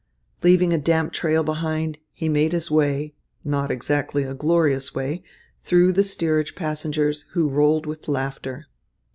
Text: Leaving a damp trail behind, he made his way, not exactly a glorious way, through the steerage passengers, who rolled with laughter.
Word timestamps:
Leaving 0.41 0.73
a 0.73 0.79
damp 0.79 1.13
trail 1.13 1.43
behind, 1.43 1.99
he 2.11 2.27
made 2.27 2.53
his 2.53 2.71
way, 2.71 3.13
not 3.43 3.69
exactly 3.69 4.23
a 4.23 4.33
glorious 4.33 4.95
way, 4.95 5.21
through 5.63 5.93
the 5.93 6.03
steerage 6.03 6.55
passengers, 6.55 7.27
who 7.33 7.47
rolled 7.47 7.85
with 7.85 8.07
laughter. 8.07 8.65